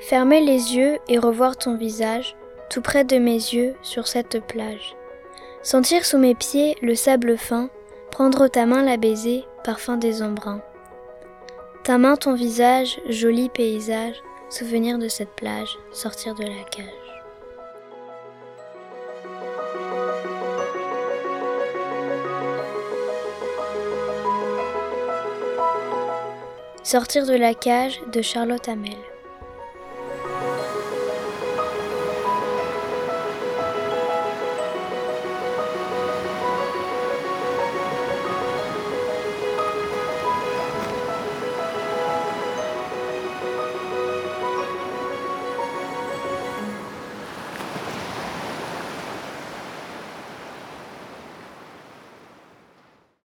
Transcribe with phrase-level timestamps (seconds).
[0.00, 2.34] Fermer les yeux et revoir ton visage,
[2.70, 4.96] tout près de mes yeux, sur cette plage.
[5.62, 7.68] Sentir sous mes pieds le sable fin,
[8.10, 10.62] prendre ta main la baiser, parfum des embruns.
[11.84, 14.16] Ta main, ton visage, joli paysage,
[14.48, 16.86] souvenir de cette plage, sortir de la cage.
[26.82, 29.09] Sortir de la cage de Charlotte Hamel.